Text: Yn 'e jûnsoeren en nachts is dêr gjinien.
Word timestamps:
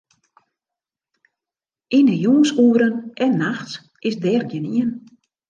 Yn 1.97 2.07
'e 2.13 2.17
jûnsoeren 2.23 2.95
en 3.25 3.33
nachts 3.41 3.73
is 4.07 4.15
dêr 4.23 4.41
gjinien. 4.49 4.89